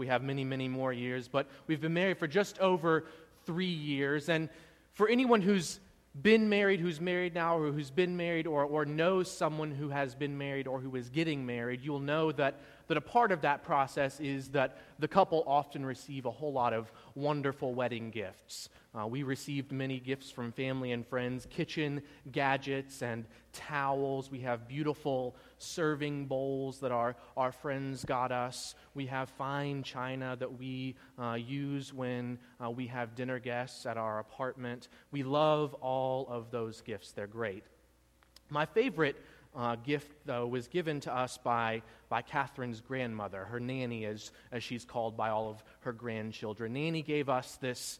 We 0.00 0.06
have 0.06 0.22
many, 0.22 0.44
many 0.44 0.66
more 0.66 0.94
years, 0.94 1.28
but 1.28 1.46
we've 1.66 1.78
been 1.78 1.92
married 1.92 2.16
for 2.16 2.26
just 2.26 2.58
over 2.58 3.04
three 3.44 3.66
years. 3.66 4.30
And 4.30 4.48
for 4.94 5.10
anyone 5.10 5.42
who's 5.42 5.78
been 6.22 6.48
married, 6.48 6.80
who's 6.80 7.02
married 7.02 7.34
now, 7.34 7.58
or 7.58 7.70
who's 7.70 7.90
been 7.90 8.16
married, 8.16 8.46
or, 8.46 8.64
or 8.64 8.86
knows 8.86 9.30
someone 9.30 9.70
who 9.70 9.90
has 9.90 10.14
been 10.14 10.38
married 10.38 10.66
or 10.66 10.80
who 10.80 10.96
is 10.96 11.10
getting 11.10 11.44
married, 11.44 11.82
you'll 11.82 12.00
know 12.00 12.32
that, 12.32 12.60
that 12.90 12.96
a 12.96 13.00
part 13.00 13.30
of 13.30 13.42
that 13.42 13.62
process 13.62 14.18
is 14.18 14.48
that 14.48 14.76
the 14.98 15.06
couple 15.06 15.44
often 15.46 15.86
receive 15.86 16.26
a 16.26 16.30
whole 16.30 16.52
lot 16.52 16.72
of 16.72 16.90
wonderful 17.14 17.72
wedding 17.72 18.10
gifts. 18.10 18.68
Uh, 18.98 19.06
we 19.06 19.22
received 19.22 19.70
many 19.70 20.00
gifts 20.00 20.28
from 20.28 20.50
family 20.50 20.90
and 20.90 21.06
friends 21.06 21.46
kitchen 21.48 22.02
gadgets 22.32 23.00
and 23.00 23.26
towels. 23.52 24.28
We 24.28 24.40
have 24.40 24.66
beautiful 24.66 25.36
serving 25.58 26.26
bowls 26.26 26.80
that 26.80 26.90
our, 26.90 27.14
our 27.36 27.52
friends 27.52 28.04
got 28.04 28.32
us. 28.32 28.74
We 28.94 29.06
have 29.06 29.28
fine 29.28 29.84
china 29.84 30.34
that 30.40 30.58
we 30.58 30.96
uh, 31.16 31.34
use 31.34 31.94
when 31.94 32.40
uh, 32.60 32.70
we 32.70 32.88
have 32.88 33.14
dinner 33.14 33.38
guests 33.38 33.86
at 33.86 33.98
our 33.98 34.18
apartment. 34.18 34.88
We 35.12 35.22
love 35.22 35.74
all 35.74 36.26
of 36.28 36.50
those 36.50 36.80
gifts, 36.80 37.12
they're 37.12 37.28
great. 37.28 37.62
My 38.48 38.66
favorite 38.66 39.14
uh, 39.56 39.76
gift, 39.76 40.10
though, 40.26 40.46
was 40.46 40.68
given 40.68 41.00
to 41.00 41.14
us 41.14 41.38
by, 41.38 41.82
by 42.08 42.22
Catherine's 42.22 42.80
grandmother, 42.80 43.44
her 43.46 43.60
nanny, 43.60 44.04
as, 44.04 44.30
as 44.52 44.62
she's 44.62 44.84
called 44.84 45.16
by 45.16 45.30
all 45.30 45.50
of 45.50 45.62
her 45.80 45.92
grandchildren. 45.92 46.74
Nanny 46.74 47.02
gave 47.02 47.28
us 47.28 47.58
this 47.60 47.98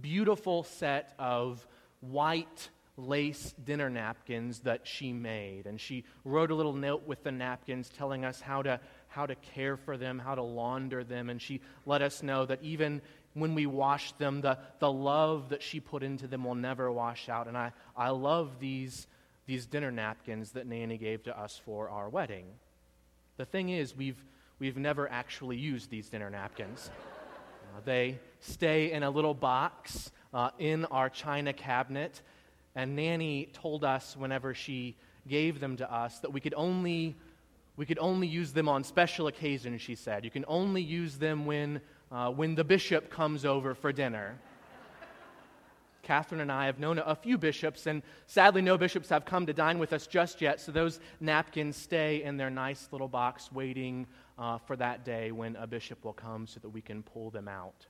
beautiful 0.00 0.62
set 0.62 1.14
of 1.18 1.66
white 2.00 2.70
lace 2.96 3.54
dinner 3.62 3.90
napkins 3.90 4.60
that 4.60 4.86
she 4.86 5.12
made. 5.12 5.66
And 5.66 5.80
she 5.80 6.04
wrote 6.24 6.50
a 6.50 6.54
little 6.54 6.72
note 6.72 7.06
with 7.06 7.22
the 7.22 7.32
napkins 7.32 7.90
telling 7.90 8.24
us 8.24 8.40
how 8.40 8.62
to, 8.62 8.80
how 9.08 9.26
to 9.26 9.34
care 9.34 9.76
for 9.76 9.96
them, 9.96 10.18
how 10.18 10.34
to 10.34 10.42
launder 10.42 11.04
them. 11.04 11.28
And 11.28 11.40
she 11.40 11.60
let 11.84 12.02
us 12.02 12.22
know 12.22 12.46
that 12.46 12.62
even 12.62 13.02
when 13.34 13.54
we 13.54 13.66
wash 13.66 14.12
them, 14.12 14.40
the, 14.40 14.58
the 14.78 14.90
love 14.90 15.50
that 15.50 15.62
she 15.62 15.78
put 15.78 16.02
into 16.02 16.26
them 16.26 16.44
will 16.44 16.54
never 16.54 16.90
wash 16.90 17.28
out. 17.28 17.48
And 17.48 17.56
I, 17.56 17.72
I 17.94 18.10
love 18.10 18.58
these, 18.60 19.06
these 19.46 19.66
dinner 19.66 19.90
napkins 19.90 20.52
that 20.52 20.66
Nanny 20.66 20.98
gave 20.98 21.22
to 21.24 21.38
us 21.38 21.60
for 21.64 21.88
our 21.88 22.08
wedding. 22.08 22.46
The 23.36 23.44
thing 23.44 23.68
is, 23.68 23.96
we've, 23.96 24.22
we've 24.58 24.76
never 24.76 25.10
actually 25.10 25.56
used 25.56 25.90
these 25.90 26.08
dinner 26.08 26.30
napkins. 26.30 26.90
Uh, 27.76 27.80
they 27.84 28.18
stay 28.38 28.92
in 28.92 29.02
a 29.02 29.10
little 29.10 29.34
box 29.34 30.12
uh, 30.32 30.50
in 30.58 30.84
our 30.86 31.10
china 31.10 31.52
cabinet. 31.52 32.22
And 32.76 32.94
Nanny 32.94 33.50
told 33.52 33.84
us 33.84 34.16
whenever 34.16 34.54
she 34.54 34.96
gave 35.26 35.58
them 35.58 35.76
to 35.78 35.92
us 35.92 36.20
that 36.20 36.32
we 36.32 36.40
could 36.40 36.54
only 36.54 37.16
we 37.76 37.84
could 37.84 37.98
only 37.98 38.26
use 38.26 38.52
them 38.52 38.68
on 38.68 38.82
special 38.84 39.26
occasions, 39.26 39.82
she 39.82 39.94
said. 39.94 40.24
You 40.24 40.30
can 40.30 40.44
only 40.48 40.80
use 40.80 41.18
them 41.18 41.44
when, 41.44 41.80
uh, 42.10 42.30
when 42.30 42.54
the 42.54 42.64
bishop 42.64 43.10
comes 43.10 43.44
over 43.44 43.74
for 43.74 43.92
dinner. 43.92 44.38
Catherine 46.06 46.40
and 46.40 46.52
I 46.52 46.66
have 46.66 46.78
known 46.78 47.00
a 47.00 47.16
few 47.16 47.36
bishops, 47.36 47.88
and 47.88 48.00
sadly, 48.28 48.62
no 48.62 48.78
bishops 48.78 49.08
have 49.08 49.24
come 49.24 49.44
to 49.46 49.52
dine 49.52 49.80
with 49.80 49.92
us 49.92 50.06
just 50.06 50.40
yet, 50.40 50.60
so 50.60 50.70
those 50.70 51.00
napkins 51.18 51.76
stay 51.76 52.22
in 52.22 52.36
their 52.36 52.48
nice 52.48 52.86
little 52.92 53.08
box 53.08 53.50
waiting 53.50 54.06
uh, 54.38 54.58
for 54.58 54.76
that 54.76 55.04
day 55.04 55.32
when 55.32 55.56
a 55.56 55.66
bishop 55.66 56.04
will 56.04 56.12
come 56.12 56.46
so 56.46 56.60
that 56.60 56.68
we 56.68 56.80
can 56.80 57.02
pull 57.02 57.30
them 57.30 57.48
out. 57.48 57.86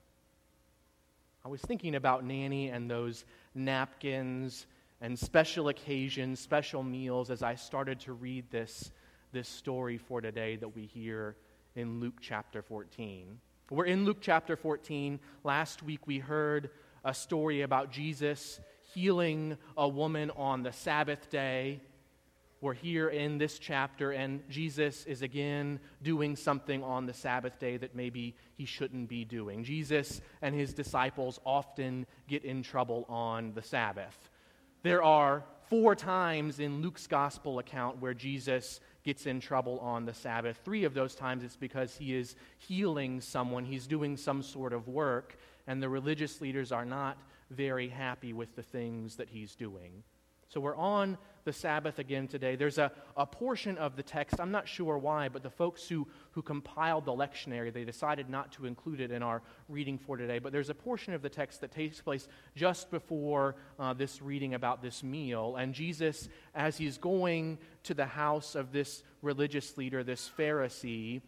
I 1.44 1.48
was 1.48 1.60
thinking 1.60 1.94
about 1.94 2.24
Nanny 2.24 2.70
and 2.70 2.90
those 2.90 3.26
napkins 3.54 4.66
and 5.02 5.18
special 5.18 5.68
occasions, 5.68 6.40
special 6.40 6.82
meals 6.82 7.30
as 7.30 7.42
I 7.42 7.54
started 7.54 8.00
to 8.00 8.14
read 8.14 8.50
this, 8.50 8.92
this 9.32 9.46
story 9.46 9.98
for 9.98 10.22
today 10.22 10.56
that 10.56 10.74
we 10.74 10.86
hear 10.86 11.36
in 11.74 12.00
Luke 12.00 12.16
chapter 12.22 12.62
14. 12.62 13.38
We're 13.68 13.84
in 13.84 14.06
Luke 14.06 14.18
chapter 14.22 14.56
14. 14.56 15.20
Last 15.44 15.82
week 15.82 16.06
we 16.06 16.18
heard 16.18 16.70
a 17.06 17.14
story 17.14 17.62
about 17.62 17.90
Jesus 17.90 18.60
healing 18.92 19.56
a 19.76 19.88
woman 19.88 20.30
on 20.36 20.62
the 20.62 20.72
Sabbath 20.72 21.30
day 21.30 21.80
we're 22.62 22.72
here 22.72 23.08
in 23.08 23.36
this 23.36 23.58
chapter, 23.58 24.12
and 24.12 24.42
Jesus 24.48 25.04
is 25.04 25.20
again 25.20 25.78
doing 26.02 26.34
something 26.36 26.82
on 26.82 27.04
the 27.04 27.12
Sabbath 27.12 27.58
day 27.58 27.76
that 27.76 27.94
maybe 27.94 28.34
he 28.56 28.64
shouldn't 28.64 29.10
be 29.10 29.26
doing. 29.26 29.62
Jesus 29.62 30.22
and 30.40 30.54
his 30.54 30.72
disciples 30.72 31.38
often 31.44 32.06
get 32.26 32.44
in 32.44 32.62
trouble 32.62 33.04
on 33.10 33.52
the 33.52 33.62
Sabbath. 33.62 34.30
There 34.82 35.02
are 35.02 35.44
four 35.68 35.94
times 35.94 36.58
in 36.58 36.80
Luke's 36.80 37.06
gospel 37.06 37.58
account 37.58 38.00
where 38.00 38.14
Jesus 38.14 38.80
gets 39.06 39.26
in 39.26 39.38
trouble 39.38 39.78
on 39.78 40.04
the 40.04 40.12
Sabbath. 40.12 40.60
Three 40.64 40.82
of 40.82 40.92
those 40.92 41.14
times 41.14 41.44
it's 41.44 41.56
because 41.56 41.96
he 41.96 42.14
is 42.14 42.34
healing 42.58 43.20
someone, 43.20 43.64
he's 43.64 43.86
doing 43.86 44.16
some 44.16 44.42
sort 44.42 44.72
of 44.72 44.88
work, 44.88 45.38
and 45.68 45.80
the 45.80 45.88
religious 45.88 46.40
leaders 46.40 46.72
are 46.72 46.84
not 46.84 47.16
very 47.50 47.88
happy 47.88 48.32
with 48.32 48.56
the 48.56 48.64
things 48.64 49.14
that 49.16 49.28
he's 49.28 49.54
doing. 49.54 50.02
So 50.48 50.60
we're 50.60 50.76
on 50.76 51.18
the 51.44 51.52
Sabbath 51.52 51.98
again 51.98 52.26
today. 52.26 52.56
There's 52.56 52.78
a, 52.78 52.90
a 53.16 53.24
portion 53.24 53.78
of 53.78 53.96
the 53.96 54.02
text, 54.02 54.40
I'm 54.40 54.50
not 54.50 54.68
sure 54.68 54.98
why, 54.98 55.28
but 55.28 55.42
the 55.42 55.50
folks 55.50 55.88
who, 55.88 56.06
who 56.32 56.42
compiled 56.42 57.04
the 57.04 57.12
lectionary, 57.12 57.72
they 57.72 57.84
decided 57.84 58.28
not 58.28 58.52
to 58.52 58.66
include 58.66 59.00
it 59.00 59.12
in 59.12 59.22
our 59.22 59.42
reading 59.68 59.96
for 59.96 60.16
today. 60.16 60.38
But 60.40 60.52
there's 60.52 60.70
a 60.70 60.74
portion 60.74 61.14
of 61.14 61.22
the 61.22 61.28
text 61.28 61.60
that 61.60 61.70
takes 61.70 62.00
place 62.00 62.26
just 62.56 62.90
before 62.90 63.54
uh, 63.78 63.94
this 63.94 64.20
reading 64.20 64.54
about 64.54 64.82
this 64.82 65.02
meal. 65.02 65.56
And 65.56 65.72
Jesus, 65.72 66.28
as 66.54 66.76
he's 66.76 66.98
going 66.98 67.58
to 67.84 67.94
the 67.94 68.06
house 68.06 68.56
of 68.56 68.72
this 68.72 69.04
religious 69.22 69.76
leader, 69.76 70.02
this 70.02 70.28
Pharisee, 70.36 71.22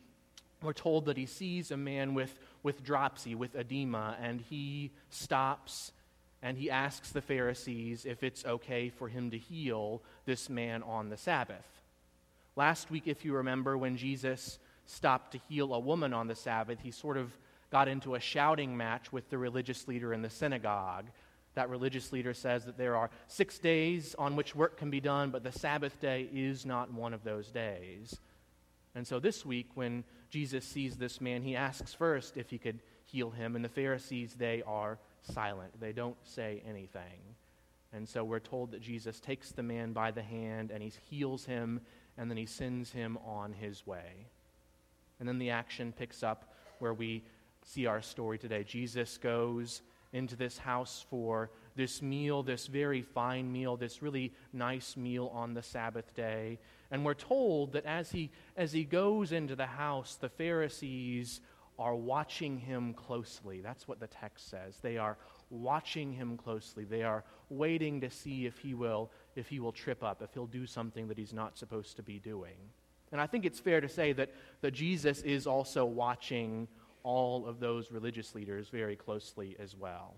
we're 0.63 0.73
told 0.73 1.07
that 1.07 1.17
he 1.17 1.27
sees 1.27 1.71
a 1.71 1.77
man 1.77 2.15
with, 2.15 2.37
with 2.65 2.83
dropsy, 2.83 3.37
with 3.37 3.55
edema, 3.55 4.17
and 4.21 4.41
he 4.41 4.91
stops 5.11 5.93
and 6.43 6.57
he 6.57 6.71
asks 6.71 7.11
the 7.11 7.21
Pharisees 7.21 8.05
if 8.05 8.23
it's 8.23 8.45
okay 8.45 8.89
for 8.89 9.09
him 9.09 9.31
to 9.31 9.39
heal 9.39 10.03
this 10.25 10.49
man 10.49 10.83
on 10.83 11.09
the 11.09 11.17
Sabbath. 11.17 11.67
Last 12.55 12.91
week, 12.91 13.05
if 13.07 13.25
you 13.25 13.35
remember, 13.35 13.77
when 13.77 13.97
Jesus 13.97 14.59
stopped 14.87 15.33
to 15.33 15.41
heal 15.49 15.75
a 15.75 15.79
woman 15.79 16.13
on 16.13 16.29
the 16.29 16.35
Sabbath, 16.35 16.79
he 16.81 16.91
sort 16.91 17.17
of 17.17 17.33
got 17.71 17.89
into 17.89 18.15
a 18.15 18.21
shouting 18.21 18.77
match 18.77 19.13
with 19.13 19.29
the 19.31 19.39
religious 19.39 19.87
leader 19.87 20.13
in 20.13 20.23
the 20.23 20.31
synagogue. 20.31 21.07
That 21.55 21.71
religious 21.71 22.13
leader 22.13 22.35
says 22.35 22.65
that 22.65 22.79
there 22.79 22.97
are 22.97 23.11
six 23.27 23.59
days 23.59 24.15
on 24.19 24.37
which 24.37 24.55
work 24.55 24.79
can 24.79 24.91
be 24.91 25.01
done, 25.01 25.31
but 25.31 25.43
the 25.43 25.53
Sabbath 25.53 26.01
day 26.01 26.29
is 26.33 26.65
not 26.65 26.93
one 26.93 27.13
of 27.13 27.25
those 27.25 27.51
days. 27.51 28.17
And 28.95 29.07
so 29.07 29.19
this 29.21 29.45
week, 29.45 29.69
when 29.75 30.05
Jesus 30.31 30.65
sees 30.65 30.97
this 30.97 31.21
man, 31.21 31.43
he 31.43 31.57
asks 31.57 31.95
first 31.95 32.37
if 32.37 32.51
he 32.51 32.59
could 32.59 32.81
heal 33.05 33.31
him, 33.31 33.57
and 33.57 33.65
the 33.65 33.69
Pharisees, 33.69 34.35
they 34.35 34.63
are 34.67 34.99
silent. 35.23 35.81
They 35.81 35.93
don't 35.93 36.17
say 36.25 36.63
anything. 36.69 37.35
And 37.93 38.09
so 38.09 38.23
we're 38.23 38.39
told 38.39 38.73
that 38.73 38.83
Jesus 38.83 39.19
takes 39.19 39.51
the 39.51 39.63
man 39.63 39.93
by 39.93 40.11
the 40.11 40.23
hand 40.23 40.71
and 40.71 40.83
he 40.83 40.93
heals 41.09 41.45
him 41.45 41.81
and 42.17 42.31
then 42.31 42.37
he 42.37 42.47
sends 42.47 42.93
him 42.93 43.19
on 43.25 43.53
his 43.53 43.87
way. 43.87 44.27
And 45.21 45.29
then 45.29 45.39
the 45.39 45.51
action 45.51 45.93
picks 45.93 46.23
up 46.23 46.53
where 46.79 46.95
we 46.95 47.25
see 47.65 47.87
our 47.87 48.03
story 48.03 48.39
today. 48.39 48.65
Jesus 48.65 49.19
goes 49.19 49.83
into 50.13 50.37
this 50.37 50.59
house 50.59 51.05
for 51.11 51.51
this 51.77 52.03
meal, 52.03 52.43
this 52.43 52.67
very 52.67 53.03
fine 53.03 53.51
meal, 53.53 53.77
this 53.77 54.03
really 54.03 54.33
nice 54.53 54.97
meal 54.97 55.31
on 55.35 55.55
the 55.55 55.63
Sabbath 55.63 56.15
day. 56.15 56.59
And 56.91 57.05
we're 57.05 57.15
told 57.15 57.73
that 57.73 57.85
as 57.85 58.11
he, 58.11 58.31
as 58.57 58.73
he 58.73 58.85
goes 58.85 59.33
into 59.33 59.55
the 59.55 59.67
house, 59.67 60.17
the 60.17 60.29
Pharisees 60.29 61.41
are 61.79 61.95
watching 61.95 62.59
him 62.59 62.93
closely. 62.95 63.61
That's 63.61 63.87
what 63.87 64.01
the 64.01 64.09
text 64.09 64.51
says. 64.51 64.79
They 64.83 64.99
are 64.99 65.17
watching 65.51 66.13
him 66.13 66.37
closely. 66.37 66.85
They 66.85 67.03
are 67.03 67.25
waiting 67.51 68.01
to 68.01 68.11
see 68.11 68.47
if 68.47 68.59
he 68.59 68.75
will 68.75 69.11
if 69.39 69.49
he 69.49 69.61
will 69.61 69.73
trip 69.73 70.03
up, 70.03 70.21
if 70.21 70.35
he'll 70.35 70.47
do 70.47 70.67
something 70.67 71.07
that 71.09 71.17
he's 71.17 71.33
not 71.33 71.57
supposed 71.57 71.97
to 71.97 72.03
be 72.03 72.19
doing. 72.19 72.57
And 73.13 73.21
I 73.21 73.27
think 73.27 73.45
it's 73.45 73.61
fair 73.61 73.81
to 73.81 73.89
say 73.89 74.13
that, 74.15 74.31
that 74.61 74.73
Jesus 74.73 75.23
is 75.23 75.47
also 75.47 75.85
watching 75.85 76.67
all 77.05 77.47
of 77.47 77.61
those 77.61 77.91
religious 77.91 78.35
leaders 78.35 78.69
very 78.69 78.97
closely 78.97 79.57
as 79.59 79.77
well. 79.77 80.15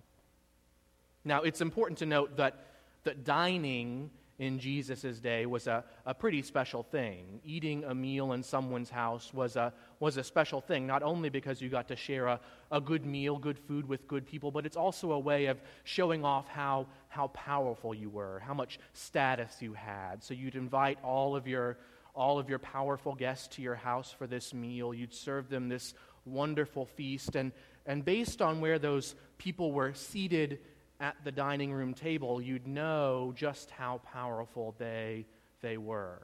Now, 1.25 1.43
it's 1.43 1.61
important 1.61 1.99
to 1.99 2.07
note 2.07 2.39
that, 2.39 2.65
that 3.05 3.25
dining 3.25 4.11
in 4.41 4.59
Jesus' 4.59 5.21
day 5.21 5.45
was 5.45 5.67
a, 5.67 5.85
a 6.07 6.15
pretty 6.15 6.41
special 6.41 6.83
thing. 6.83 7.41
Eating 7.45 7.85
a 7.85 7.95
meal 7.95 8.33
in 8.33 8.43
someone's 8.43 8.89
house 8.89 9.35
was 9.35 9.55
a, 9.55 9.71
was 10.01 10.17
a 10.17 10.25
special 10.25 10.63
thing, 10.63 10.87
not 10.87 11.03
only 11.03 11.29
because 11.29 11.61
you 11.61 11.69
got 11.69 11.89
to 11.89 11.95
share 11.95 12.27
a, 12.27 12.41
a 12.73 12.81
good 12.81 13.05
meal, 13.05 13.37
good 13.37 13.59
food 13.59 13.87
with 13.87 14.09
good 14.09 14.27
people, 14.27 14.51
but 14.51 14.65
it's 14.65 14.79
also 14.79 15.13
a 15.13 15.19
way 15.19 15.45
of 15.47 15.61
showing 15.85 16.25
off 16.25 16.49
how, 16.49 16.87
how 17.09 17.27
powerful 17.29 17.95
you 17.95 18.09
were, 18.09 18.41
how 18.41 18.55
much 18.55 18.79
status 18.95 19.59
you 19.61 19.75
had. 19.75 20.25
So 20.25 20.33
you'd 20.33 20.57
invite 20.57 20.99
all 21.05 21.37
of 21.37 21.47
your 21.47 21.77
all 22.13 22.41
of 22.41 22.49
your 22.49 22.59
powerful 22.59 23.15
guests 23.15 23.47
to 23.55 23.63
your 23.63 23.77
house 23.77 24.11
for 24.11 24.27
this 24.27 24.53
meal. 24.53 24.93
You'd 24.93 25.15
serve 25.15 25.49
them 25.49 25.69
this 25.69 25.95
wonderful 26.25 26.87
feast. 26.87 27.37
And, 27.37 27.53
and 27.87 28.05
based 28.05 28.43
on 28.43 28.61
where 28.61 28.81
those 28.81 29.15
people 29.39 29.71
were 29.71 29.95
seated 29.95 30.59
at 31.01 31.17
the 31.25 31.33
dining 31.33 31.73
room 31.73 31.95
table, 31.95 32.41
you'd 32.41 32.67
know 32.67 33.33
just 33.35 33.71
how 33.71 34.01
powerful 34.05 34.75
they, 34.79 35.27
they 35.63 35.79
were. 35.79 36.21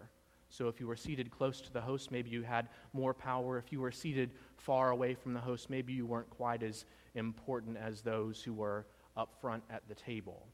So 0.48 0.68
if 0.68 0.78
you 0.78 0.86
were 0.86 0.96
seated 0.96 1.30
close 1.30 1.60
to 1.62 1.72
the 1.72 1.80
host, 1.80 2.12
maybe 2.12 2.30
you 2.30 2.42
had 2.42 2.68
more 2.92 3.12
power. 3.14 3.58
If 3.58 3.72
you 3.72 3.80
were 3.80 3.90
seated 3.90 4.30
far 4.56 4.90
away 4.90 5.14
from 5.14 5.34
the 5.34 5.40
host, 5.40 5.70
maybe 5.70 5.92
you 5.92 6.06
weren't 6.06 6.30
quite 6.30 6.62
as 6.62 6.84
important 7.14 7.76
as 7.76 8.02
those 8.02 8.42
who 8.42 8.52
were 8.52 8.86
up 9.16 9.34
front 9.40 9.64
at 9.70 9.82
the 9.88 9.94
table. 9.94 10.46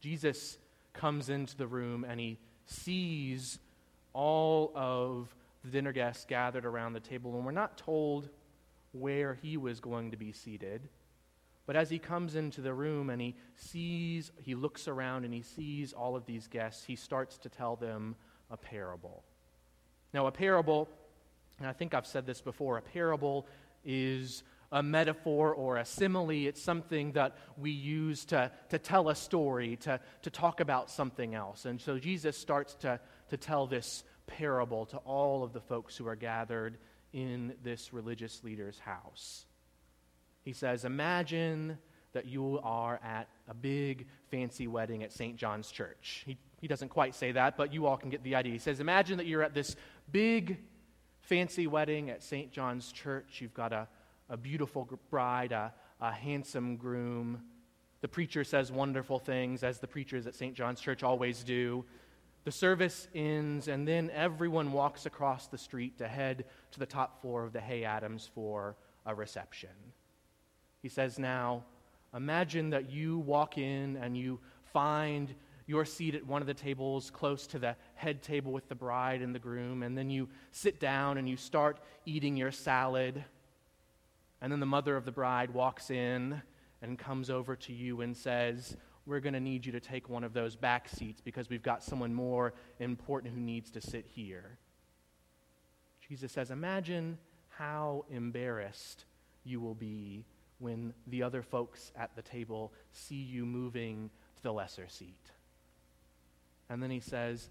Jesus 0.00 0.58
comes 0.92 1.28
into 1.28 1.56
the 1.56 1.66
room 1.66 2.04
and 2.04 2.20
he 2.20 2.38
sees 2.66 3.58
all 4.12 4.72
of 4.74 5.34
the 5.64 5.70
dinner 5.70 5.92
guests 5.92 6.24
gathered 6.24 6.64
around 6.64 6.92
the 6.92 7.00
table, 7.00 7.34
and 7.36 7.44
we're 7.44 7.52
not 7.52 7.78
told 7.78 8.28
where 8.92 9.34
he 9.34 9.56
was 9.56 9.80
going 9.80 10.10
to 10.10 10.16
be 10.16 10.32
seated. 10.32 10.88
But 11.68 11.76
as 11.76 11.90
he 11.90 11.98
comes 11.98 12.34
into 12.34 12.62
the 12.62 12.72
room 12.72 13.10
and 13.10 13.20
he 13.20 13.36
sees, 13.54 14.32
he 14.42 14.54
looks 14.54 14.88
around 14.88 15.26
and 15.26 15.34
he 15.34 15.42
sees 15.42 15.92
all 15.92 16.16
of 16.16 16.24
these 16.24 16.46
guests, 16.46 16.82
he 16.82 16.96
starts 16.96 17.36
to 17.40 17.50
tell 17.50 17.76
them 17.76 18.16
a 18.50 18.56
parable. 18.56 19.22
Now, 20.14 20.28
a 20.28 20.32
parable, 20.32 20.88
and 21.58 21.68
I 21.68 21.74
think 21.74 21.92
I've 21.92 22.06
said 22.06 22.24
this 22.24 22.40
before, 22.40 22.78
a 22.78 22.80
parable 22.80 23.46
is 23.84 24.44
a 24.72 24.82
metaphor 24.82 25.54
or 25.54 25.76
a 25.76 25.84
simile. 25.84 26.30
It's 26.30 26.62
something 26.62 27.12
that 27.12 27.36
we 27.58 27.70
use 27.70 28.24
to, 28.24 28.50
to 28.70 28.78
tell 28.78 29.10
a 29.10 29.14
story, 29.14 29.76
to, 29.82 30.00
to 30.22 30.30
talk 30.30 30.60
about 30.60 30.88
something 30.88 31.34
else. 31.34 31.66
And 31.66 31.78
so 31.78 31.98
Jesus 31.98 32.38
starts 32.38 32.76
to, 32.76 32.98
to 33.28 33.36
tell 33.36 33.66
this 33.66 34.04
parable 34.26 34.86
to 34.86 34.96
all 34.96 35.44
of 35.44 35.52
the 35.52 35.60
folks 35.60 35.98
who 35.98 36.08
are 36.08 36.16
gathered 36.16 36.78
in 37.12 37.52
this 37.62 37.92
religious 37.92 38.42
leader's 38.42 38.78
house. 38.78 39.44
He 40.48 40.54
says, 40.54 40.86
Imagine 40.86 41.76
that 42.14 42.24
you 42.24 42.58
are 42.64 42.98
at 43.04 43.28
a 43.48 43.52
big 43.52 44.06
fancy 44.30 44.66
wedding 44.66 45.02
at 45.02 45.12
St. 45.12 45.36
John's 45.36 45.70
Church. 45.70 46.22
He, 46.24 46.38
he 46.62 46.66
doesn't 46.66 46.88
quite 46.88 47.14
say 47.14 47.32
that, 47.32 47.58
but 47.58 47.70
you 47.70 47.84
all 47.84 47.98
can 47.98 48.08
get 48.08 48.24
the 48.24 48.34
idea. 48.34 48.54
He 48.54 48.58
says, 48.58 48.80
Imagine 48.80 49.18
that 49.18 49.26
you're 49.26 49.42
at 49.42 49.52
this 49.52 49.76
big 50.10 50.56
fancy 51.20 51.66
wedding 51.66 52.08
at 52.08 52.22
St. 52.22 52.50
John's 52.50 52.90
Church. 52.92 53.42
You've 53.42 53.52
got 53.52 53.74
a, 53.74 53.88
a 54.30 54.38
beautiful 54.38 54.88
bride, 55.10 55.52
a, 55.52 55.74
a 56.00 56.12
handsome 56.12 56.78
groom. 56.78 57.42
The 58.00 58.08
preacher 58.08 58.42
says 58.42 58.72
wonderful 58.72 59.18
things, 59.18 59.62
as 59.62 59.80
the 59.80 59.86
preachers 59.86 60.26
at 60.26 60.34
St. 60.34 60.54
John's 60.54 60.80
Church 60.80 61.02
always 61.02 61.44
do. 61.44 61.84
The 62.44 62.52
service 62.52 63.06
ends, 63.14 63.68
and 63.68 63.86
then 63.86 64.10
everyone 64.14 64.72
walks 64.72 65.04
across 65.04 65.48
the 65.48 65.58
street 65.58 65.98
to 65.98 66.08
head 66.08 66.46
to 66.70 66.78
the 66.78 66.86
top 66.86 67.20
floor 67.20 67.44
of 67.44 67.52
the 67.52 67.60
Hay 67.60 67.84
Adams 67.84 68.30
for 68.34 68.76
a 69.04 69.14
reception. 69.14 69.68
He 70.82 70.88
says, 70.88 71.18
Now, 71.18 71.64
imagine 72.14 72.70
that 72.70 72.90
you 72.90 73.18
walk 73.18 73.58
in 73.58 73.96
and 73.96 74.16
you 74.16 74.40
find 74.72 75.34
your 75.66 75.84
seat 75.84 76.14
at 76.14 76.26
one 76.26 76.40
of 76.40 76.46
the 76.46 76.54
tables 76.54 77.10
close 77.10 77.46
to 77.48 77.58
the 77.58 77.76
head 77.94 78.22
table 78.22 78.52
with 78.52 78.68
the 78.68 78.74
bride 78.74 79.20
and 79.20 79.34
the 79.34 79.38
groom, 79.38 79.82
and 79.82 79.96
then 79.96 80.08
you 80.08 80.28
sit 80.50 80.80
down 80.80 81.18
and 81.18 81.28
you 81.28 81.36
start 81.36 81.78
eating 82.06 82.36
your 82.36 82.50
salad. 82.50 83.22
And 84.40 84.50
then 84.50 84.60
the 84.60 84.66
mother 84.66 84.96
of 84.96 85.04
the 85.04 85.12
bride 85.12 85.50
walks 85.50 85.90
in 85.90 86.40
and 86.80 86.98
comes 86.98 87.28
over 87.28 87.56
to 87.56 87.72
you 87.72 88.00
and 88.00 88.16
says, 88.16 88.76
we're 89.08 89.20
going 89.20 89.32
to 89.32 89.40
need 89.40 89.64
you 89.64 89.72
to 89.72 89.80
take 89.80 90.10
one 90.10 90.22
of 90.22 90.34
those 90.34 90.54
back 90.54 90.86
seats 90.86 91.22
because 91.22 91.48
we've 91.48 91.62
got 91.62 91.82
someone 91.82 92.12
more 92.12 92.52
important 92.78 93.34
who 93.34 93.40
needs 93.40 93.70
to 93.70 93.80
sit 93.80 94.04
here. 94.06 94.58
Jesus 96.06 96.30
says, 96.30 96.50
Imagine 96.50 97.16
how 97.48 98.04
embarrassed 98.10 99.06
you 99.44 99.60
will 99.60 99.74
be 99.74 100.26
when 100.58 100.92
the 101.06 101.22
other 101.22 101.42
folks 101.42 101.92
at 101.96 102.14
the 102.16 102.22
table 102.22 102.72
see 102.92 103.22
you 103.22 103.46
moving 103.46 104.10
to 104.36 104.42
the 104.42 104.52
lesser 104.52 104.88
seat. 104.88 105.30
And 106.68 106.82
then 106.82 106.90
he 106.90 107.00
says, 107.00 107.48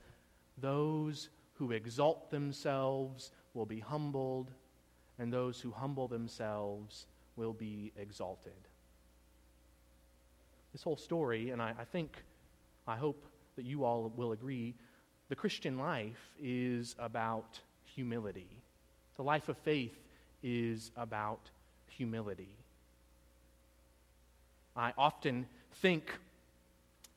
Those 0.58 1.30
who 1.54 1.72
exalt 1.72 2.30
themselves 2.30 3.32
will 3.54 3.66
be 3.66 3.80
humbled, 3.80 4.52
and 5.18 5.32
those 5.32 5.60
who 5.60 5.72
humble 5.72 6.08
themselves 6.08 7.08
will 7.36 7.54
be 7.54 7.92
exalted 7.98 8.68
this 10.78 10.84
whole 10.84 10.96
story, 10.96 11.50
and 11.50 11.60
I, 11.60 11.74
I 11.80 11.86
think, 11.86 12.24
I 12.88 12.98
hope 12.98 13.26
that 13.56 13.66
you 13.66 13.84
all 13.84 14.14
will 14.16 14.32
agree, 14.32 14.76
the 15.28 15.36
Christian 15.36 15.80
life 15.80 16.36
is 16.40 16.96
about 17.00 17.60
humility. 17.84 18.62
The 19.16 19.24
life 19.24 19.50
of 19.50 19.58
faith 19.58 19.98
is 20.44 20.92
about 20.96 21.50
humility. 21.88 22.52
I 24.78 24.94
often 24.98 25.48
think 25.76 26.12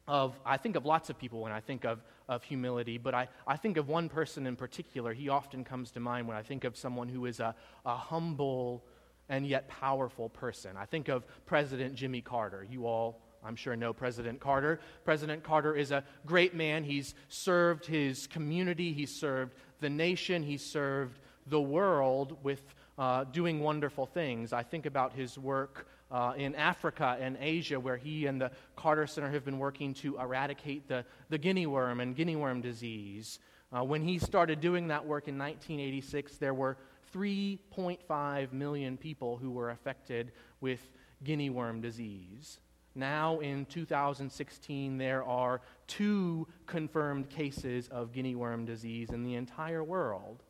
of, 0.09 0.39
I 0.45 0.57
think 0.57 0.77
of 0.77 0.85
lots 0.85 1.11
of 1.11 1.19
people 1.19 1.41
when 1.41 1.53
I 1.53 1.61
think 1.61 1.85
of, 1.85 2.03
of 2.29 2.43
humility, 2.43 2.99
but 2.99 3.15
I, 3.15 3.29
I 3.47 3.57
think 3.57 3.77
of 3.77 3.89
one 3.89 4.09
person 4.09 4.47
in 4.47 4.57
particular. 4.57 5.13
He 5.13 5.29
often 5.29 5.65
comes 5.65 5.91
to 5.93 6.01
mind 6.01 6.27
when 6.27 6.37
I 6.37 6.43
think 6.43 6.65
of 6.65 6.77
someone 6.77 7.09
who 7.09 7.27
is 7.27 7.41
a, 7.41 7.55
a 7.87 7.97
humble 7.97 8.85
and 9.29 9.47
yet 9.47 9.69
powerful 9.69 10.29
person. 10.29 10.77
I 10.77 10.85
think 10.85 11.09
of 11.09 11.25
President 11.47 11.95
Jimmy 11.95 12.21
Carter. 12.21 12.67
You 12.69 12.87
all 12.87 13.21
I'm 13.43 13.57
sure 13.57 13.75
know 13.77 13.93
President 13.93 14.41
Carter. 14.41 14.81
President 15.05 15.43
Carter 15.43 15.75
is 15.75 15.93
a 15.93 16.05
great 16.27 16.55
man. 16.55 16.85
He's 16.85 17.15
served 17.29 17.87
his 17.87 18.27
community, 18.27 18.93
he's 18.93 19.19
served 19.19 19.55
the 19.81 19.91
nation, 19.91 20.43
he's 20.43 20.65
served 20.65 21.19
the 21.47 21.61
world 21.61 22.37
with 22.43 22.63
uh, 22.99 23.25
doing 23.25 23.61
wonderful 23.61 24.05
things. 24.05 24.53
I 24.53 24.63
think 24.63 24.85
about 24.85 25.15
his 25.15 25.39
work 25.39 25.87
uh, 26.11 26.33
in 26.37 26.55
Africa 26.55 27.17
and 27.21 27.37
Asia, 27.41 27.79
where 27.79 27.97
he 27.97 28.27
and 28.27 28.41
the 28.41 28.51
Carter 28.77 29.07
Center 29.07 29.31
have 29.31 29.45
been 29.45 29.59
working 29.59 29.95
to 29.95 30.19
eradicate 30.19 30.89
the, 30.89 31.05
the 31.29 31.39
guinea 31.39 31.67
worm 31.67 32.01
and 32.01 32.17
guinea 32.17 32.37
worm 32.37 32.61
disease. 32.61 33.39
Uh, 33.73 33.85
when 33.85 34.03
he 34.03 34.19
started 34.19 34.61
doing 34.61 34.89
that 34.89 35.07
work 35.07 35.29
in 35.29 35.39
1986, 35.39 36.37
there 36.39 36.55
were 36.55 36.77
3.5 37.15 38.53
million 38.53 38.97
people 38.97 39.37
who 39.37 39.51
were 39.51 39.71
affected 39.71 40.33
with 40.61 40.81
guinea 41.23 41.51
worm 41.51 41.81
disease. 41.81 42.61
Now, 42.95 43.39
in 43.39 43.67
2016, 43.67 44.99
there 44.99 45.23
are 45.25 45.61
two 45.87 46.49
confirmed 46.67 47.31
cases 47.31 47.89
of 47.89 48.13
guinea 48.13 48.35
worm 48.35 48.65
disease 48.65 49.11
in 49.11 49.23
the 49.23 49.37
entire 49.37 49.85
world. 49.85 50.43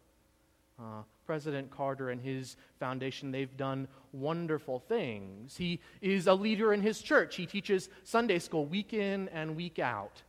Uh, 0.79 1.03
President 1.31 1.71
Carter 1.71 2.11
and 2.11 2.21
his 2.21 2.57
foundation, 2.81 3.31
they've 3.31 3.57
done 3.57 3.87
wonderful 4.11 4.81
things. 4.81 5.57
He 5.57 5.79
is 6.01 6.27
a 6.27 6.35
leader 6.35 6.73
in 6.73 6.81
his 6.81 7.01
church. 7.01 7.37
He 7.37 7.47
teaches 7.47 7.89
Sunday 8.03 8.41
school 8.41 8.67
week 8.67 8.93
in 8.93 9.29
and 9.29 9.55
week 9.55 9.79
out. 9.79 10.23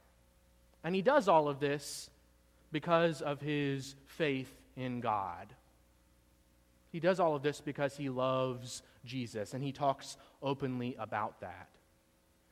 And 0.83 0.93
he 0.93 1.01
does 1.01 1.27
all 1.27 1.47
of 1.47 1.59
this 1.59 2.11
because 2.71 3.23
of 3.23 3.41
his 3.41 3.95
faith 4.05 4.53
in 4.75 4.99
God. 4.99 5.47
He 6.91 6.99
does 6.99 7.19
all 7.19 7.35
of 7.35 7.41
this 7.41 7.61
because 7.61 7.97
he 7.97 8.09
loves 8.09 8.83
Jesus, 9.03 9.55
and 9.55 9.63
he 9.63 9.71
talks 9.71 10.17
openly 10.39 10.95
about 10.99 11.41
that. 11.41 11.69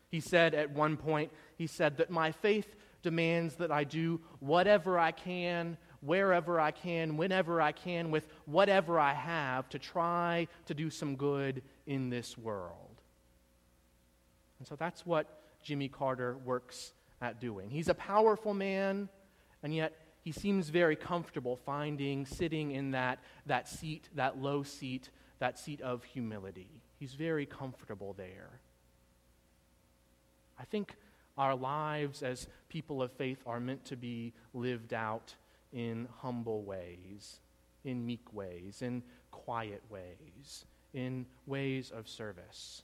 He 0.09 0.21
said 0.21 0.55
at 0.55 0.71
one 0.71 0.97
point, 0.97 1.31
he 1.55 1.67
said 1.67 1.97
that 1.97 2.09
my 2.09 2.31
faith 2.31 2.75
demands 3.03 3.57
that 3.57 3.71
I 3.71 3.83
do 3.83 4.21
whatever 4.39 4.97
I 4.97 5.11
can, 5.11 5.77
wherever 6.01 6.59
I 6.59 6.71
can, 6.71 7.17
whenever 7.17 7.61
I 7.61 7.71
can, 7.71 8.11
with 8.11 8.27
whatever 8.45 8.99
I 8.99 9.13
have 9.13 9.69
to 9.69 9.79
try 9.79 10.47
to 10.67 10.73
do 10.73 10.89
some 10.89 11.15
good 11.15 11.61
in 11.85 12.09
this 12.09 12.37
world. 12.37 13.01
And 14.59 14.67
so 14.67 14.75
that's 14.75 15.05
what 15.05 15.41
Jimmy 15.63 15.89
Carter 15.89 16.37
works 16.45 16.93
at 17.21 17.39
doing. 17.41 17.69
He's 17.69 17.89
a 17.89 17.93
powerful 17.93 18.53
man, 18.53 19.09
and 19.63 19.73
yet 19.73 19.93
he 20.23 20.31
seems 20.31 20.69
very 20.69 20.95
comfortable 20.95 21.55
finding, 21.55 22.25
sitting 22.25 22.71
in 22.71 22.91
that, 22.91 23.19
that 23.45 23.67
seat, 23.67 24.09
that 24.15 24.37
low 24.37 24.63
seat, 24.63 25.09
that 25.39 25.57
seat 25.57 25.81
of 25.81 26.03
humility. 26.03 26.69
He's 26.99 27.13
very 27.13 27.45
comfortable 27.45 28.13
there. 28.13 28.59
I 30.59 30.65
think 30.65 30.95
our 31.37 31.55
lives 31.55 32.21
as 32.21 32.47
people 32.67 33.01
of 33.01 33.11
faith 33.13 33.39
are 33.45 33.61
meant 33.61 33.85
to 33.85 33.95
be 33.95 34.33
lived 34.53 34.93
out 34.93 35.33
in 35.71 36.07
humble 36.17 36.63
ways, 36.63 37.39
in 37.83 38.05
meek 38.05 38.33
ways, 38.33 38.81
in 38.81 39.03
quiet 39.31 39.81
ways, 39.89 40.65
in 40.93 41.25
ways 41.45 41.91
of 41.91 42.07
service. 42.07 42.83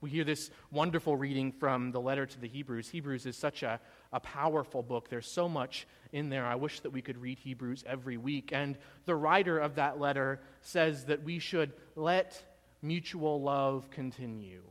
We 0.00 0.08
hear 0.08 0.24
this 0.24 0.50
wonderful 0.70 1.16
reading 1.16 1.52
from 1.52 1.92
the 1.92 2.00
letter 2.00 2.24
to 2.24 2.40
the 2.40 2.48
Hebrews. 2.48 2.88
Hebrews 2.88 3.26
is 3.26 3.36
such 3.36 3.62
a, 3.62 3.78
a 4.12 4.20
powerful 4.20 4.82
book. 4.82 5.10
There's 5.10 5.30
so 5.30 5.46
much 5.46 5.86
in 6.12 6.30
there. 6.30 6.46
I 6.46 6.54
wish 6.54 6.80
that 6.80 6.90
we 6.90 7.02
could 7.02 7.18
read 7.18 7.38
Hebrews 7.38 7.84
every 7.86 8.16
week. 8.16 8.50
And 8.52 8.78
the 9.04 9.14
writer 9.14 9.58
of 9.58 9.74
that 9.74 10.00
letter 10.00 10.40
says 10.62 11.04
that 11.04 11.22
we 11.22 11.38
should 11.38 11.74
let 11.96 12.42
mutual 12.80 13.42
love 13.42 13.90
continue 13.90 14.62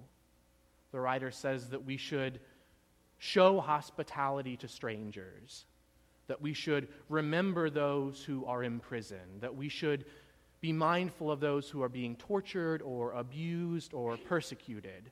the 0.91 0.99
writer 0.99 1.31
says 1.31 1.69
that 1.69 1.85
we 1.85 1.97
should 1.97 2.39
show 3.17 3.59
hospitality 3.59 4.57
to 4.57 4.67
strangers, 4.67 5.65
that 6.29 6.41
we 6.41 6.53
should 6.53 6.87
remember 7.09 7.69
those 7.69 8.23
who 8.23 8.45
are 8.45 8.63
in 8.63 8.79
prison, 8.79 9.39
that 9.41 9.53
we 9.53 9.67
should 9.67 10.05
be 10.61 10.71
mindful 10.71 11.31
of 11.31 11.39
those 11.39 11.69
who 11.69 11.81
are 11.81 11.89
being 11.89 12.15
tortured 12.15 12.81
or 12.81 13.13
abused 13.13 13.93
or 13.93 14.15
persecuted. 14.15 15.11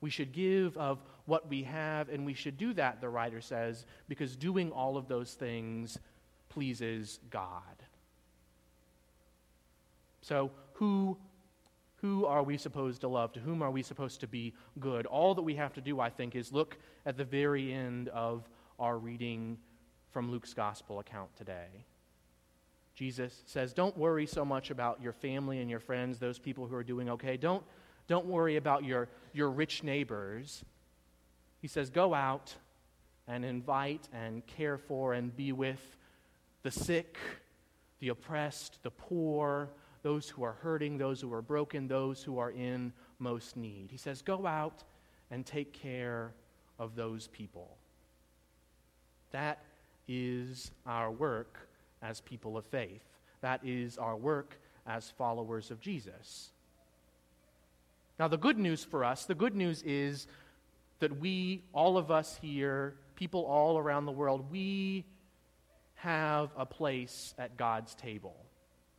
We 0.00 0.10
should 0.10 0.32
give 0.32 0.76
of 0.78 1.02
what 1.26 1.48
we 1.48 1.64
have, 1.64 2.08
and 2.08 2.24
we 2.24 2.32
should 2.32 2.56
do 2.56 2.72
that, 2.74 3.00
the 3.00 3.08
writer 3.08 3.40
says, 3.40 3.84
because 4.08 4.36
doing 4.36 4.72
all 4.72 4.96
of 4.96 5.06
those 5.06 5.34
things 5.34 5.98
pleases 6.48 7.20
God. 7.28 7.62
So, 10.22 10.50
who, 10.74 11.18
who 11.96 12.24
are 12.24 12.42
we 12.42 12.56
supposed 12.56 13.02
to 13.02 13.08
love? 13.08 13.32
To 13.32 13.40
whom 13.40 13.60
are 13.60 13.70
we 13.70 13.82
supposed 13.82 14.20
to 14.20 14.26
be 14.26 14.54
good? 14.78 15.04
All 15.04 15.34
that 15.34 15.42
we 15.42 15.56
have 15.56 15.74
to 15.74 15.80
do, 15.82 16.00
I 16.00 16.08
think, 16.08 16.34
is 16.34 16.52
look 16.52 16.78
at 17.04 17.18
the 17.18 17.24
very 17.24 17.72
end 17.72 18.08
of 18.08 18.48
our 18.78 18.96
reading 18.96 19.58
from 20.10 20.30
Luke's 20.30 20.54
gospel 20.54 20.98
account 20.98 21.34
today. 21.36 21.84
Jesus 22.94 23.42
says, 23.46 23.72
Don't 23.72 23.96
worry 23.96 24.26
so 24.26 24.44
much 24.44 24.70
about 24.70 25.00
your 25.00 25.12
family 25.12 25.60
and 25.60 25.70
your 25.70 25.78
friends, 25.78 26.18
those 26.18 26.38
people 26.38 26.66
who 26.66 26.74
are 26.74 26.82
doing 26.82 27.08
okay. 27.10 27.36
Don't, 27.36 27.62
don't 28.08 28.26
worry 28.26 28.56
about 28.56 28.84
your, 28.84 29.08
your 29.32 29.50
rich 29.50 29.84
neighbors. 29.84 30.64
He 31.60 31.68
says, 31.68 31.90
Go 31.90 32.12
out 32.12 32.54
and 33.28 33.44
invite 33.44 34.08
and 34.12 34.44
care 34.46 34.78
for 34.78 35.12
and 35.12 35.36
be 35.36 35.52
with 35.52 35.96
the 36.62 36.70
sick, 36.70 37.18
the 38.00 38.08
oppressed, 38.08 38.82
the 38.82 38.90
poor, 38.90 39.68
those 40.02 40.28
who 40.28 40.42
are 40.42 40.54
hurting, 40.54 40.98
those 40.98 41.20
who 41.20 41.32
are 41.32 41.42
broken, 41.42 41.86
those 41.86 42.22
who 42.22 42.38
are 42.38 42.50
in 42.50 42.92
most 43.18 43.56
need. 43.56 43.88
He 43.90 43.96
says, 43.96 44.22
Go 44.22 44.46
out 44.46 44.82
and 45.30 45.44
take 45.44 45.72
care 45.72 46.32
of 46.78 46.96
those 46.96 47.28
people. 47.28 47.76
That 49.30 49.62
is 50.08 50.72
our 50.86 51.10
work 51.10 51.68
as 52.02 52.20
people 52.20 52.56
of 52.56 52.64
faith. 52.64 53.02
That 53.42 53.60
is 53.64 53.98
our 53.98 54.16
work 54.16 54.58
as 54.86 55.10
followers 55.10 55.70
of 55.70 55.80
Jesus. 55.80 56.50
Now, 58.18 58.26
the 58.26 58.38
good 58.38 58.58
news 58.58 58.82
for 58.82 59.04
us, 59.04 59.26
the 59.26 59.34
good 59.34 59.54
news 59.54 59.82
is 59.82 60.26
that 60.98 61.20
we, 61.20 61.62
all 61.72 61.96
of 61.96 62.10
us 62.10 62.38
here, 62.42 62.96
people 63.14 63.44
all 63.44 63.78
around 63.78 64.06
the 64.06 64.12
world, 64.12 64.50
we 64.50 65.04
have 65.94 66.50
a 66.56 66.66
place 66.66 67.34
at 67.38 67.56
God's 67.56 67.94
table. 67.94 68.34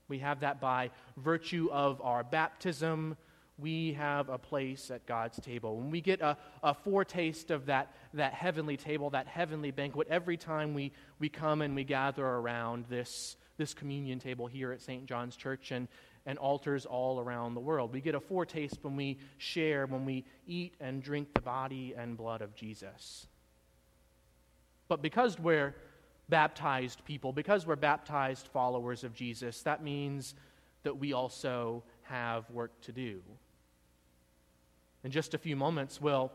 We 0.08 0.20
have 0.20 0.40
that 0.42 0.62
by 0.62 0.92
virtue 1.18 1.70
of 1.72 2.02
our 2.02 2.24
baptism. 2.24 3.18
We 3.60 3.94
have 3.94 4.30
a 4.30 4.38
place 4.38 4.92
at 4.92 5.06
God's 5.06 5.40
table. 5.40 5.78
When 5.78 5.92
we 5.92 6.02
get 6.02 6.22
a, 6.22 6.38
a 6.64 6.74
foretaste 6.74 7.52
of 7.52 7.66
that, 7.66 7.94
that 8.14 8.34
heavenly 8.34 8.78
table, 8.78 9.10
that 9.10 9.28
heavenly 9.28 9.72
banquet, 9.72 10.08
every 10.10 10.38
time 10.38 10.74
we, 10.74 10.92
we 11.20 11.30
come 11.30 11.62
and 11.62 11.76
we 11.76 11.84
gather 11.84 12.26
around 12.26 12.86
this, 12.90 13.36
this 13.58 13.74
communion 13.74 14.20
table 14.20 14.48
here 14.48 14.72
at 14.72 14.82
St. 14.82 15.06
John's 15.06 15.36
Church 15.36 15.72
and, 15.72 15.88
and 16.26 16.38
altars 16.38 16.86
all 16.86 17.20
around 17.20 17.54
the 17.54 17.60
world. 17.60 17.92
We 17.92 18.02
get 18.02 18.16
a 18.16 18.20
foretaste 18.20 18.78
when 18.82 18.96
we 18.96 19.20
share, 19.38 19.86
when 19.86 20.06
we 20.06 20.26
eat 20.48 20.76
and 20.80 21.02
drink 21.04 21.34
the 21.34 21.42
body 21.42 21.94
and 21.98 22.16
blood 22.16 22.42
of 22.42 22.56
Jesus. 22.56 23.28
But 24.88 25.02
because 25.02 25.40
we're 25.40 25.76
baptized 26.30 27.04
people, 27.06 27.34
because 27.34 27.66
we're 27.66 27.76
baptized 27.76 28.48
followers 28.48 29.04
of 29.04 29.14
Jesus, 29.14 29.62
that 29.64 29.84
means 29.84 30.36
that 30.84 30.98
we 30.98 31.14
also 31.14 31.84
have 32.04 32.50
work 32.50 32.80
to 32.82 32.92
do. 32.92 33.22
In 35.04 35.12
just 35.12 35.34
a 35.34 35.38
few 35.38 35.56
moments, 35.56 36.02
we'll 36.02 36.32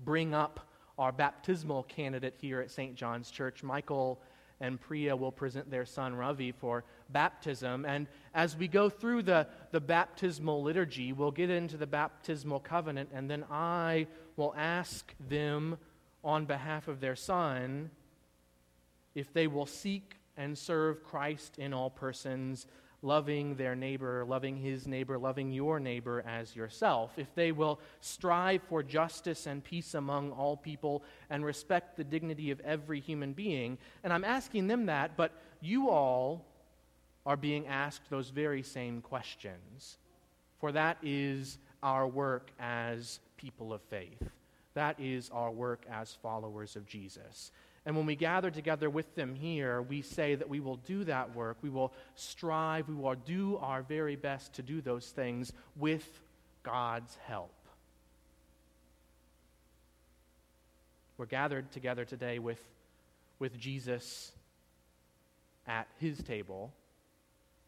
bring 0.00 0.34
up 0.34 0.68
our 0.98 1.12
baptismal 1.12 1.84
candidate 1.84 2.34
here 2.40 2.60
at 2.60 2.70
St. 2.70 2.94
John's 2.94 3.30
Church, 3.30 3.62
Michael 3.62 4.20
and 4.60 4.80
Priya 4.80 5.14
will 5.14 5.32
present 5.32 5.70
their 5.70 5.86
son 5.86 6.14
Ravi 6.14 6.52
for 6.52 6.84
baptism. 7.10 7.84
And 7.84 8.08
as 8.34 8.56
we 8.56 8.66
go 8.66 8.88
through 8.88 9.22
the, 9.22 9.46
the 9.70 9.80
baptismal 9.80 10.62
liturgy, 10.62 11.12
we'll 11.12 11.30
get 11.30 11.50
into 11.50 11.76
the 11.76 11.86
baptismal 11.86 12.60
covenant, 12.60 13.10
and 13.12 13.30
then 13.30 13.44
I 13.50 14.08
will 14.36 14.54
ask 14.56 15.14
them 15.28 15.78
on 16.24 16.44
behalf 16.46 16.88
of 16.88 17.00
their 17.00 17.16
son 17.16 17.90
if 19.14 19.32
they 19.32 19.46
will 19.46 19.66
seek 19.66 20.16
and 20.36 20.56
serve 20.56 21.02
Christ 21.04 21.58
in 21.58 21.72
all 21.72 21.90
persons 21.90 22.66
loving 23.02 23.54
their 23.54 23.76
neighbor, 23.76 24.24
loving 24.26 24.56
his 24.56 24.86
neighbor, 24.86 25.18
loving 25.18 25.52
your 25.52 25.78
neighbor 25.78 26.24
as 26.26 26.56
yourself, 26.56 27.12
if 27.16 27.32
they 27.34 27.52
will 27.52 27.78
strive 28.00 28.62
for 28.68 28.82
justice 28.82 29.46
and 29.46 29.62
peace 29.62 29.94
among 29.94 30.32
all 30.32 30.56
people 30.56 31.04
and 31.30 31.44
respect 31.44 31.96
the 31.96 32.04
dignity 32.04 32.50
of 32.50 32.60
every 32.60 33.00
human 33.00 33.32
being. 33.32 33.78
And 34.02 34.12
I'm 34.12 34.24
asking 34.24 34.66
them 34.66 34.86
that, 34.86 35.16
but 35.16 35.32
you 35.60 35.90
all 35.90 36.44
are 37.24 37.36
being 37.36 37.66
asked 37.66 38.10
those 38.10 38.30
very 38.30 38.62
same 38.62 39.00
questions. 39.00 39.98
For 40.58 40.72
that 40.72 40.98
is 41.02 41.58
our 41.82 42.08
work 42.08 42.50
as 42.58 43.20
people 43.36 43.72
of 43.72 43.82
faith. 43.82 44.22
That 44.74 44.98
is 44.98 45.30
our 45.30 45.50
work 45.50 45.84
as 45.90 46.16
followers 46.22 46.74
of 46.74 46.86
Jesus. 46.86 47.52
And 47.88 47.96
when 47.96 48.04
we 48.04 48.16
gather 48.16 48.50
together 48.50 48.90
with 48.90 49.14
them 49.14 49.34
here, 49.34 49.80
we 49.80 50.02
say 50.02 50.34
that 50.34 50.46
we 50.46 50.60
will 50.60 50.76
do 50.76 51.04
that 51.04 51.34
work. 51.34 51.56
We 51.62 51.70
will 51.70 51.94
strive. 52.16 52.86
We 52.86 52.94
will 52.94 53.14
do 53.14 53.56
our 53.62 53.80
very 53.80 54.14
best 54.14 54.52
to 54.56 54.62
do 54.62 54.82
those 54.82 55.06
things 55.06 55.54
with 55.74 56.06
God's 56.62 57.16
help. 57.24 57.54
We're 61.16 61.24
gathered 61.24 61.72
together 61.72 62.04
today 62.04 62.38
with, 62.38 62.62
with 63.38 63.58
Jesus 63.58 64.32
at 65.66 65.88
his 65.96 66.22
table. 66.22 66.74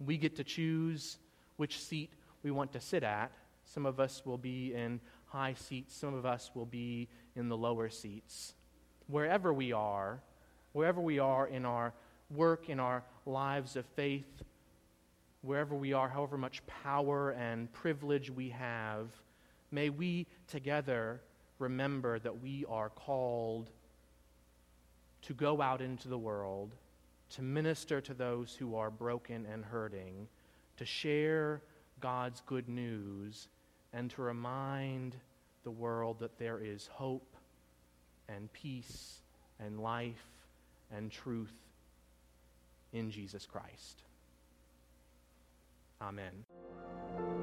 We 0.05 0.19
get 0.19 0.37
to 0.37 0.45
choose 0.45 1.17
which 1.57 1.81
seat 1.81 2.11
we 2.43 2.51
want 2.51 2.75
to 2.75 2.81
sit 2.81 3.05
at. 3.05 3.33
Some 3.65 3.87
of 3.87 3.99
us 3.99 4.21
will 4.27 4.37
be 4.37 4.75
in 4.75 5.01
high 5.29 5.55
seats, 5.55 5.97
some 5.97 6.13
of 6.13 6.27
us 6.27 6.51
will 6.55 6.67
be 6.67 7.09
in 7.35 7.49
the 7.49 7.57
lower 7.57 7.89
seats 7.89 8.53
wherever 9.11 9.53
we 9.53 9.73
are, 9.73 10.21
wherever 10.73 11.01
we 11.01 11.19
are 11.19 11.47
in 11.47 11.65
our 11.65 11.93
work, 12.31 12.69
in 12.69 12.79
our 12.79 13.03
lives 13.27 13.77
of 13.77 13.85
faith, 13.97 14.43
wherever 15.43 15.75
we 15.75 15.93
are, 15.93 16.09
however 16.09 16.37
much 16.37 16.65
power 16.67 17.31
and 17.31 17.73
privilege 17.73 18.31
we 18.31 18.51
have, 18.51 19.09
may 19.71 19.91
we 19.91 20.27
together 20.47 21.21
remember 21.59 22.19
that 22.19 22.41
we 22.41 22.65
are 22.69 22.91
called 22.91 23.71
to 25.23 25.35
go 25.35 25.61
out 25.61 25.81
into 25.81 26.09
the 26.09 26.19
world, 26.19 26.75
to 27.31 27.43
minister 27.43 28.01
to 28.01 28.15
those 28.15 28.55
who 28.55 28.75
are 28.75 28.91
broken 28.91 29.47
and 29.47 29.65
hurting, 29.65 30.27
to 30.77 30.85
share 30.85 31.63
God's 32.01 32.43
good 32.47 32.69
news, 32.69 33.49
and 33.93 34.11
to 34.11 34.23
remind 34.23 35.17
the 35.63 35.71
world 35.71 36.19
that 36.21 36.39
there 36.39 36.59
is 36.59 36.89
hope 36.91 37.30
and 38.37 38.53
peace 38.53 39.21
and 39.59 39.81
life 39.81 40.27
and 40.95 41.11
truth 41.11 41.53
in 42.93 43.11
Jesus 43.11 43.47
Christ. 43.47 44.03
Amen. 46.03 47.40